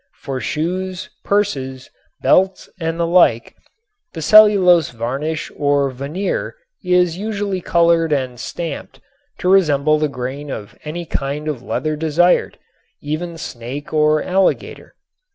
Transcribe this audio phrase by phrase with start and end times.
[0.15, 1.91] For shoes, purses,
[2.23, 3.55] belts and the like
[4.13, 8.99] the cellulose varnish or veneer is usually colored and stamped
[9.37, 12.57] to resemble the grain of any kind of leather desired,
[12.99, 14.95] even snake or alligator.